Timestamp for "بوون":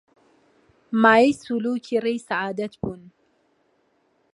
2.81-3.01